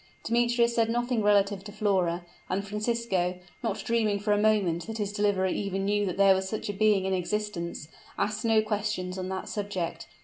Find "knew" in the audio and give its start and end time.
5.85-6.11